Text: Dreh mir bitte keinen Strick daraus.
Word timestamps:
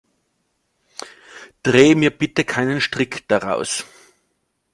Dreh 1.61 1.93
mir 1.93 2.09
bitte 2.09 2.43
keinen 2.43 2.81
Strick 2.81 3.27
daraus. 3.27 3.85